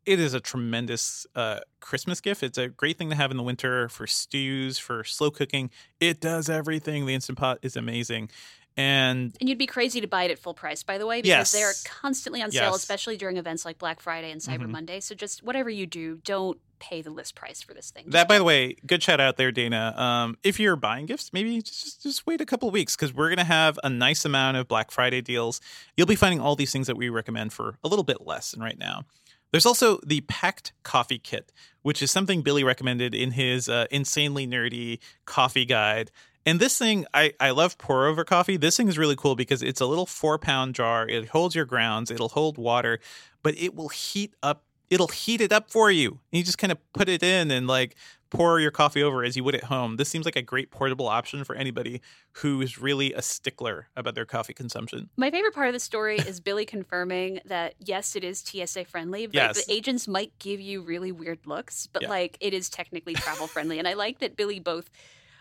[0.06, 2.42] It is a tremendous uh, Christmas gift.
[2.42, 5.68] It's a great thing to have in the winter for stews, for slow cooking.
[6.00, 7.04] It does everything.
[7.04, 8.30] The Instant Pot is amazing.
[8.76, 11.28] And and you'd be crazy to buy it at full price, by the way, because
[11.28, 11.52] yes.
[11.52, 12.76] they're constantly on sale, yes.
[12.76, 14.72] especially during events like Black Friday and Cyber mm-hmm.
[14.72, 15.00] Monday.
[15.00, 18.04] So just whatever you do, don't pay the list price for this thing.
[18.08, 19.94] That, by the way, good shout out there, Dana.
[19.96, 23.44] Um, if you're buying gifts, maybe just just wait a couple weeks because we're gonna
[23.44, 25.60] have a nice amount of Black Friday deals.
[25.96, 28.62] You'll be finding all these things that we recommend for a little bit less than
[28.62, 29.04] right now.
[29.52, 31.52] There's also the Pakt coffee kit,
[31.82, 36.10] which is something Billy recommended in his uh, insanely nerdy coffee guide.
[36.46, 38.56] And this thing, I, I love pour over coffee.
[38.56, 41.06] This thing is really cool because it's a little four pound jar.
[41.06, 42.98] It holds your grounds, it'll hold water,
[43.42, 44.64] but it will heat up.
[44.88, 46.08] It'll heat it up for you.
[46.10, 47.94] And you just kind of put it in and like
[48.30, 49.96] pour your coffee over as you would at home.
[49.96, 52.00] This seems like a great portable option for anybody
[52.34, 55.10] who is really a stickler about their coffee consumption.
[55.16, 59.26] My favorite part of the story is Billy confirming that yes, it is TSA friendly,
[59.26, 59.64] but yes.
[59.64, 62.08] the agents might give you really weird looks, but yeah.
[62.08, 63.78] like it is technically travel friendly.
[63.78, 64.90] and I like that Billy both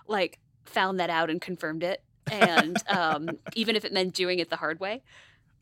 [0.07, 2.01] like found that out and confirmed it.
[2.31, 5.01] And um, even if it meant doing it the hard way.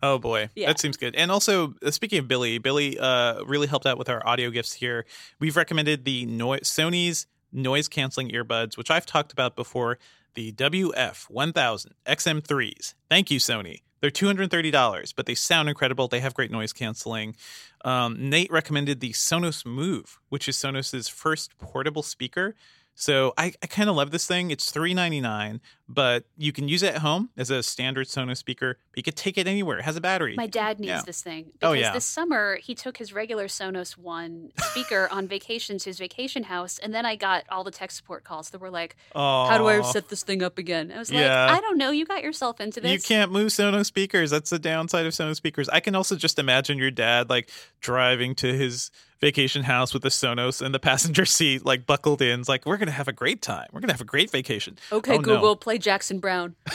[0.03, 0.67] Oh boy, yeah.
[0.67, 1.15] that seems good.
[1.15, 4.73] And also, uh, speaking of Billy, Billy uh, really helped out with our audio gifts
[4.73, 5.05] here.
[5.39, 9.97] We've recommended the no- Sony's noise canceling earbuds, which I've talked about before.
[10.35, 12.93] The WF 1000 XM3s.
[13.09, 13.81] Thank you, Sony.
[14.01, 16.07] They're $230, but they sound incredible.
[16.07, 17.35] They have great noise canceling.
[17.83, 22.53] Um, Nate recommended the Sonos Move, which is Sonos's first portable speaker
[22.99, 24.49] so I, I kind of love this thing.
[24.49, 28.37] It's three ninety nine, but you can use it at home as a standard Sonos
[28.37, 28.79] speaker.
[28.89, 29.77] But you could take it anywhere.
[29.77, 30.33] It has a battery.
[30.35, 31.01] My dad needs yeah.
[31.05, 31.93] this thing oh, because oh, yeah.
[31.93, 36.79] this summer he took his regular Sonos One speaker on vacation to his vacation house,
[36.79, 39.47] and then I got all the tech support calls that were like, Aww.
[39.47, 41.45] "How do I set this thing up again?" I was yeah.
[41.45, 41.91] like, "I don't know.
[41.91, 42.91] You got yourself into this.
[42.91, 44.31] You can't move Sonos speakers.
[44.31, 45.69] That's the downside of Sonos speakers.
[45.69, 50.09] I can also just imagine your dad like driving to his vacation house with the
[50.09, 52.39] Sonos and the passenger seat, like buckled in.
[52.39, 53.67] It's like, we're going to have a great time.
[53.71, 54.77] We're going to have a great vacation.
[54.91, 55.55] Okay, oh, Google, no.
[55.55, 56.55] play Jackson Browne.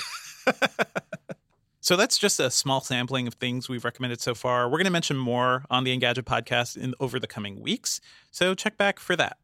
[1.80, 4.66] so that's just a small sampling of things we've recommended so far.
[4.66, 8.00] We're going to mention more on the Engadget podcast in over the coming weeks.
[8.30, 9.38] So check back for that.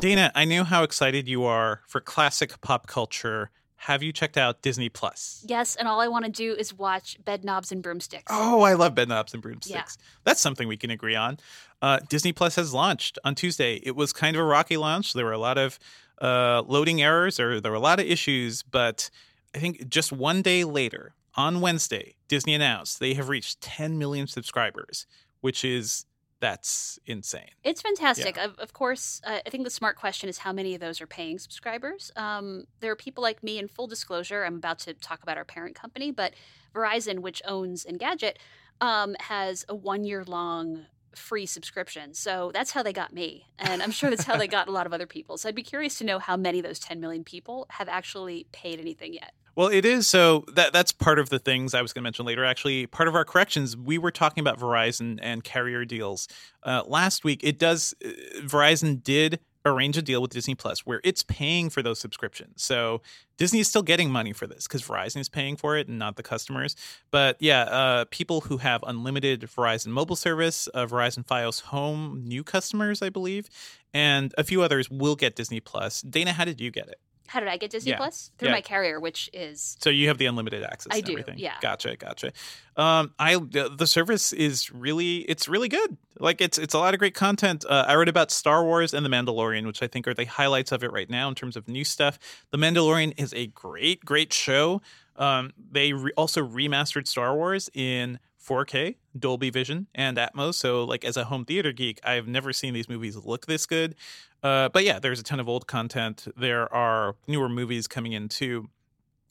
[0.00, 3.50] Dana, I know how excited you are for classic pop culture
[3.82, 5.44] have you checked out Disney Plus?
[5.44, 8.30] Yes, and all I want to do is watch Bedknobs and Broomsticks.
[8.30, 9.96] Oh, I love Bedknobs and Broomsticks.
[9.98, 10.04] Yeah.
[10.22, 11.38] That's something we can agree on.
[11.82, 13.80] Uh, Disney Plus has launched on Tuesday.
[13.82, 15.14] It was kind of a rocky launch.
[15.14, 15.80] There were a lot of
[16.20, 19.10] uh, loading errors, or there were a lot of issues, but
[19.52, 24.28] I think just one day later, on Wednesday, Disney announced they have reached 10 million
[24.28, 25.08] subscribers,
[25.40, 26.06] which is
[26.42, 27.52] that's insane.
[27.62, 28.36] It's fantastic.
[28.36, 28.46] Yeah.
[28.46, 31.06] Of, of, course, uh, I think the smart question is how many of those are
[31.06, 32.10] paying subscribers.
[32.16, 35.44] Um, there are people like me, in full disclosure, I'm about to talk about our
[35.44, 36.34] parent company, but
[36.74, 38.38] Verizon, which owns Engadget,
[38.80, 42.12] um, has a one year long free subscription.
[42.12, 43.46] So that's how they got me.
[43.60, 45.38] And I'm sure that's how they got a lot of other people.
[45.38, 48.48] So I'd be curious to know how many of those 10 million people have actually
[48.50, 49.32] paid anything yet.
[49.54, 50.08] Well, it is.
[50.08, 52.44] So that that's part of the things I was going to mention later.
[52.44, 56.26] Actually, part of our corrections, we were talking about Verizon and carrier deals
[56.62, 57.40] uh, last week.
[57.44, 57.94] It does.
[58.04, 58.08] Uh,
[58.40, 62.62] Verizon did arrange a deal with Disney Plus where it's paying for those subscriptions.
[62.62, 63.00] So
[63.36, 66.16] Disney is still getting money for this because Verizon is paying for it and not
[66.16, 66.74] the customers.
[67.10, 72.42] But yeah, uh, people who have unlimited Verizon mobile service, uh, Verizon Fios Home new
[72.42, 73.48] customers, I believe,
[73.94, 76.02] and a few others will get Disney Plus.
[76.02, 76.98] Dana, how did you get it?
[77.28, 77.96] How did I get Disney Yeah.
[77.96, 78.30] Plus?
[78.38, 78.54] Through Yeah.
[78.54, 80.92] my carrier, which is So you have the unlimited access.
[80.94, 81.38] I do, Everything.
[81.38, 81.54] yeah.
[81.60, 81.96] Gotcha.
[81.96, 82.32] Gotcha.
[82.76, 85.96] Um, I the the service is really it's really good.
[86.18, 87.64] Like it's it's a lot of great content.
[87.68, 90.72] Uh, I read about Star Wars and The Mandalorian, which I think are the highlights
[90.72, 92.18] of it right now in terms of new stuff.
[92.50, 94.82] The Mandalorian is a great great show.
[95.16, 100.54] Um, they re- also remastered Star Wars in 4K, Dolby Vision, and Atmos.
[100.54, 103.94] So, like as a home theater geek, I've never seen these movies look this good.
[104.42, 106.26] Uh, but yeah, there's a ton of old content.
[106.36, 108.68] There are newer movies coming in too.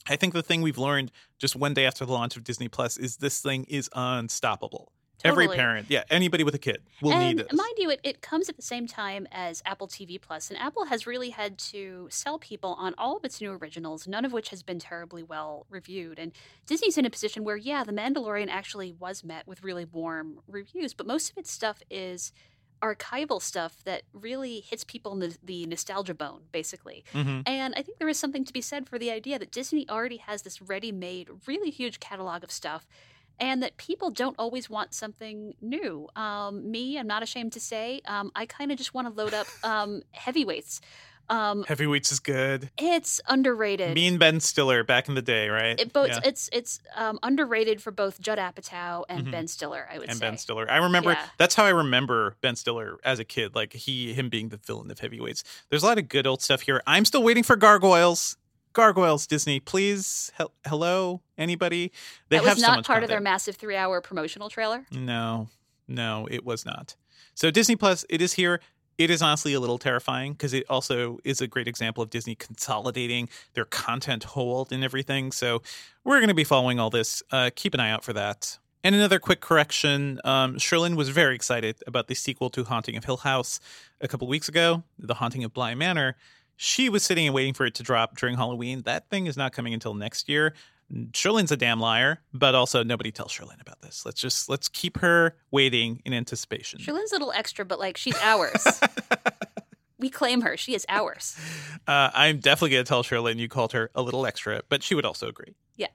[0.08, 2.96] I think the thing we've learned just one day after the launch of Disney Plus
[2.96, 4.92] is this thing is unstoppable.
[5.24, 7.52] Every parent, yeah, anybody with a kid will and need this.
[7.56, 10.86] mind you, it, it comes at the same time as Apple TV Plus, and Apple
[10.86, 14.48] has really had to sell people on all of its new originals, none of which
[14.50, 16.18] has been terribly well reviewed.
[16.18, 16.32] And
[16.66, 20.94] Disney's in a position where, yeah, The Mandalorian actually was met with really warm reviews,
[20.94, 22.32] but most of its stuff is
[22.82, 27.04] archival stuff that really hits people in the, the nostalgia bone, basically.
[27.12, 27.44] Mhm.
[27.46, 30.16] And I think there is something to be said for the idea that Disney already
[30.16, 32.88] has this ready made, really huge catalog of stuff,
[33.40, 36.08] and that people don't always want something new.
[36.16, 39.34] Um, me, I'm not ashamed to say, um, I kind of just want to load
[39.34, 40.80] up um, heavyweights.
[41.28, 42.68] Um, Heavyweights is good.
[42.76, 43.94] it's underrated.
[43.94, 45.80] Mean Ben Stiller back in the day, right?
[45.80, 46.18] it, both, Yeah.
[46.24, 49.30] It's it's um, underrated for both Judd Apatow and Mhm.
[49.30, 49.88] Ben Stiller.
[49.90, 50.10] I would say.
[50.10, 50.26] and say.
[50.26, 50.70] Ben Stiller.
[50.70, 51.24] I remember Yeah.
[51.38, 54.90] that's how I remember Ben Stiller as a kid, like he him being the villain
[54.90, 55.44] of Heavyweights.
[55.70, 56.82] There's a lot of good old stuff here.
[56.88, 58.36] I'm still waiting for Gargoyles.
[58.72, 60.32] Gargoyles, Disney, please.
[60.34, 61.92] Hel- hello, anybody?
[62.28, 64.86] They that was have so not much part of their massive three-hour promotional trailer.
[64.90, 65.48] No,
[65.88, 66.96] no, it was not.
[67.34, 68.60] So Disney Plus, it is here.
[68.98, 72.34] It is honestly a little terrifying because it also is a great example of Disney
[72.34, 75.32] consolidating their content hold and everything.
[75.32, 75.62] So
[76.04, 77.22] we're going to be following all this.
[77.30, 78.58] Uh, keep an eye out for that.
[78.84, 83.04] And another quick correction: um, Cherlynn was very excited about the sequel to Haunting of
[83.04, 83.60] Hill House
[84.00, 86.16] a couple weeks ago, The Haunting of Bly Manor.
[86.64, 88.82] She was sitting and waiting for it to drop during Halloween.
[88.82, 90.54] That thing is not coming until next year.
[91.10, 94.06] Cherlynn's a damn liar, but also nobody tells Cherlynn about this.
[94.06, 96.78] Let's just let's keep her waiting in anticipation.
[96.78, 98.64] Cherlynn's a little extra, but like she's ours.
[99.98, 100.56] we claim her.
[100.56, 101.36] She is ours.
[101.88, 105.04] Uh, I'm definitely gonna tell Cherlynn you called her a little extra, but she would
[105.04, 105.56] also agree.
[105.74, 105.88] Yeah.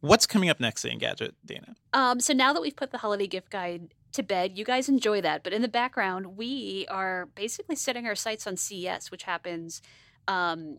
[0.00, 1.76] What's coming up next Engadget, Dana?
[1.92, 5.20] Um, so now that we've put the holiday gift guide to bed, you guys enjoy
[5.20, 5.42] that.
[5.44, 9.82] But in the background, we are basically setting our sights on CES, which happens
[10.28, 10.78] um,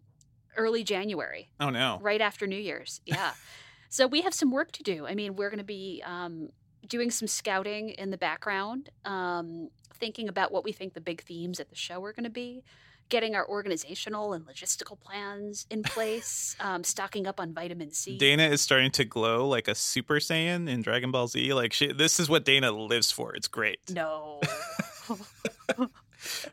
[0.56, 2.00] early January, Oh no.
[2.02, 3.02] right after New Year's.
[3.06, 3.32] Yeah.
[3.90, 5.06] so we have some work to do.
[5.06, 6.50] I mean, we're going to be um,
[6.88, 11.60] doing some scouting in the background, um, thinking about what we think the big themes
[11.60, 12.64] at the show are going to be.
[13.10, 18.18] Getting our organizational and logistical plans in place, um, stocking up on vitamin C.
[18.18, 21.54] Dana is starting to glow like a Super Saiyan in Dragon Ball Z.
[21.54, 23.34] Like she, this is what Dana lives for.
[23.34, 23.80] It's great.
[23.90, 24.42] no.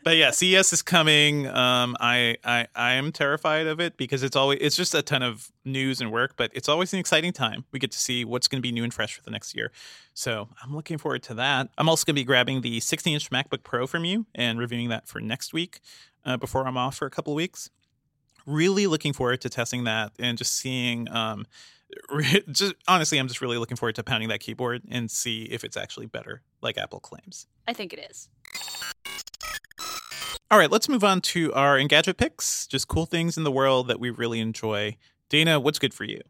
[0.02, 1.46] But yeah, CES is coming.
[1.46, 5.22] Um, I, I I am terrified of it because it's always it's just a ton
[5.22, 7.64] of news and work, but it's always an exciting time.
[7.72, 9.72] We get to see what's going to be new and fresh for the next year.
[10.14, 11.70] So I'm looking forward to that.
[11.78, 14.88] I'm also going to be grabbing the 16 inch MacBook Pro from you and reviewing
[14.90, 15.80] that for next week
[16.24, 17.70] uh, before I'm off for a couple of weeks.
[18.46, 21.10] Really looking forward to testing that and just seeing.
[21.10, 21.46] Um,
[22.50, 25.76] just honestly, I'm just really looking forward to pounding that keyboard and see if it's
[25.76, 27.46] actually better, like Apple claims.
[27.66, 28.28] I think it is.
[30.50, 32.66] All right, let's move on to our Engadget picks.
[32.66, 34.96] Just cool things in the world that we really enjoy.
[35.28, 36.20] Dana, what's good for you?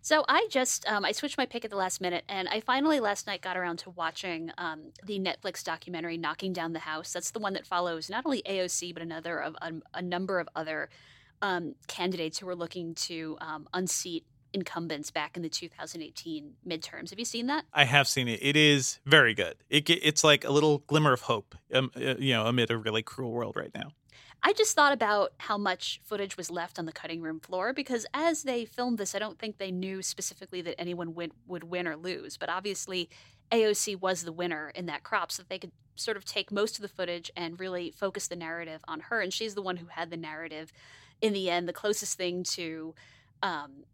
[0.00, 2.98] So I just um, I switched my pick at the last minute, and I finally
[2.98, 7.30] last night got around to watching um, the Netflix documentary "Knocking Down the House." That's
[7.30, 10.88] the one that follows not only AOC but another of um, a number of other
[11.40, 17.10] um, candidates who were looking to um, unseat incumbents back in the 2018 midterms.
[17.10, 17.64] Have you seen that?
[17.72, 18.40] I have seen it.
[18.42, 19.56] It is very good.
[19.68, 23.02] It it's like a little glimmer of hope, um, uh, you know, amid a really
[23.02, 23.92] cruel world right now.
[24.44, 28.06] I just thought about how much footage was left on the cutting room floor because
[28.12, 31.86] as they filmed this, I don't think they knew specifically that anyone win- would win
[31.86, 32.36] or lose.
[32.36, 33.08] But obviously,
[33.52, 36.76] AOC was the winner in that crop, so that they could sort of take most
[36.76, 39.20] of the footage and really focus the narrative on her.
[39.20, 40.72] And she's the one who had the narrative
[41.20, 42.94] in the end, the closest thing to
[43.42, 43.84] um,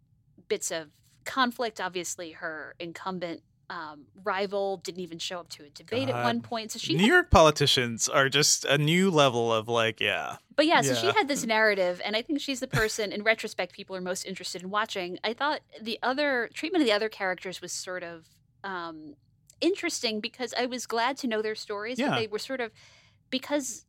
[0.49, 0.89] bits of
[1.25, 1.81] conflict.
[1.81, 6.17] Obviously, her incumbent um, rival didn't even show up to a debate God.
[6.17, 6.73] at one point.
[6.73, 10.37] So she New had- York politicians are just a new level of like, yeah.
[10.57, 13.73] But yeah, so she had this narrative, and I think she's the person, in retrospect,
[13.75, 15.19] people are most interested in watching.
[15.23, 18.25] I thought the other treatment of the other characters was sort of
[18.65, 19.15] um,
[19.61, 22.09] interesting because I was glad to know their stories, Yeah.
[22.11, 22.73] but they were sort of
[23.31, 23.85] because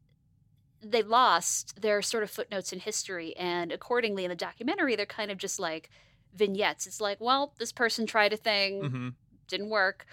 [0.81, 5.31] they lost their sort of footnotes in history, and accordingly in the documentary, they're kind
[5.31, 5.89] of just like
[6.35, 6.87] vignettes.
[6.87, 9.09] It's like, well, this person tried a thing, hmm
[9.47, 10.05] didn't work.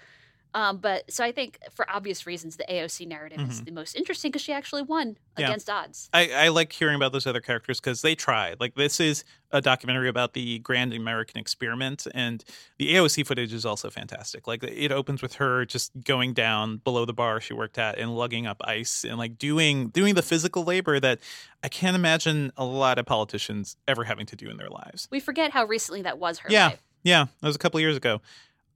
[0.53, 3.65] Um, but so I think for obvious reasons, the AOC narrative is Mhm.
[3.65, 5.47] the most interesting because she actually won Yeah.
[5.47, 6.09] against odds.
[6.13, 8.59] I, I like hearing about those other characters because they tried.
[8.59, 12.43] Like this is a documentary about the Grand American Experiment, and
[12.77, 14.47] the AOC footage is also fantastic.
[14.47, 18.15] Like it opens with her just going down below the bar she worked at and
[18.15, 21.19] lugging up ice and like doing doing the physical labor that
[21.63, 25.07] I can't imagine a lot of politicians ever having to do in their lives.
[25.11, 26.67] We forget how recently that was her Yeah.
[26.69, 26.83] life.
[27.03, 28.21] Yeah, that was a couple years ago.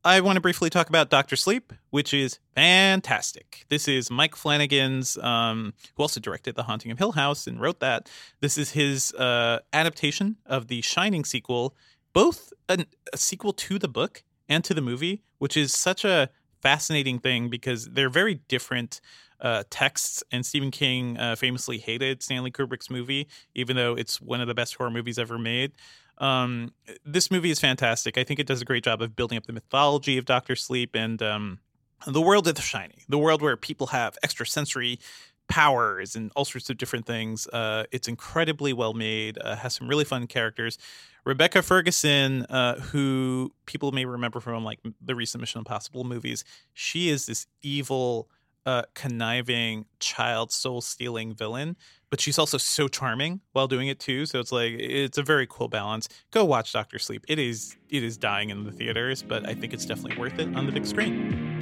[0.03, 3.65] I want to briefly talk about Doctor Sleep, which is fantastic.
[3.69, 7.81] This is Mike Flanagan's, um, who also directed The Haunting of Hill House and wrote
[7.81, 8.09] that.
[8.39, 11.75] This is his uh, adaptation of the Shining sequel,
[12.13, 16.31] both an, a sequel to the book and to the movie, which is such a
[16.63, 19.01] fascinating thing because they're very different
[19.39, 20.23] uh, texts.
[20.31, 24.55] And Stephen King uh, famously hated Stanley Kubrick's movie, even though it's one of the
[24.55, 25.73] best horror movies ever made.
[26.21, 28.17] Um, this movie is fantastic.
[28.17, 30.95] I think it does a great job of building up the mythology of Doctor Sleep
[30.95, 31.59] and um,
[32.05, 34.99] the world of The Shining, the world where people have extrasensory
[35.47, 37.47] powers and all sorts of different things.
[37.47, 39.37] Uh, it's incredibly well made.
[39.39, 40.77] Uh, has some really fun characters.
[41.25, 46.43] Rebecca Ferguson, uh, who people may remember from like the recent Mission Impossible movies,
[46.73, 48.29] she is this evil,
[48.65, 51.75] uh, conniving, child soul stealing villain.
[52.09, 54.25] But she's also so charming while doing it too.
[54.25, 56.09] So it's like it's a very cool balance.
[56.31, 57.23] Go watch Doctor Sleep.
[57.29, 60.53] It is it is dying in the theaters, but I think it's definitely worth it
[60.55, 61.61] on the big screen.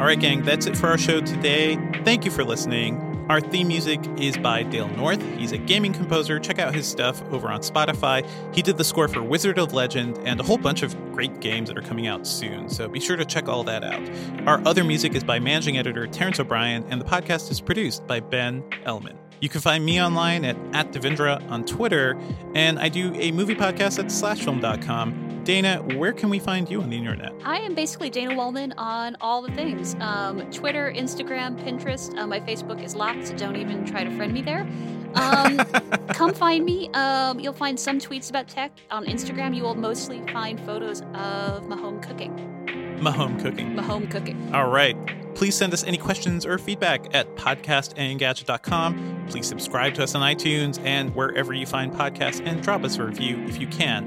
[0.00, 1.76] All right, gang, that's it for our show today.
[2.04, 3.13] Thank you for listening.
[3.28, 5.22] Our theme music is by Dale North.
[5.38, 6.38] He's a gaming composer.
[6.38, 8.28] Check out his stuff over on Spotify.
[8.54, 11.68] He did the score for Wizard of Legend and a whole bunch of great games
[11.68, 14.02] that are coming out soon, so be sure to check all that out.
[14.46, 18.20] Our other music is by managing editor Terrence O'Brien, and the podcast is produced by
[18.20, 19.16] Ben Ellman.
[19.40, 22.18] You can find me online at, at Devindra on Twitter,
[22.54, 25.23] and I do a movie podcast at slashfilm.com.
[25.44, 27.32] Dana, where can we find you on the internet?
[27.44, 32.16] I am basically Dana Wollman on all the things um, Twitter, Instagram, Pinterest.
[32.16, 34.66] Uh, my Facebook is locked, so don't even try to friend me there.
[35.14, 35.58] Um,
[36.08, 36.88] come find me.
[36.94, 38.72] Um, you'll find some tweets about tech.
[38.90, 43.00] On Instagram, you will mostly find photos of my home cooking.
[43.02, 43.74] My home cooking.
[43.74, 44.54] My home cooking.
[44.54, 44.96] All right.
[45.34, 49.26] Please send us any questions or feedback at podcast@engadget.com.
[49.28, 53.04] Please subscribe to us on iTunes and wherever you find podcasts and drop us a
[53.04, 54.06] review if you can.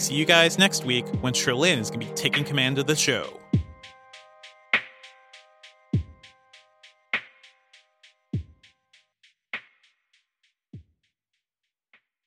[0.00, 2.96] See you guys next week when Cherlynn is going to be taking command of the
[2.96, 3.39] show.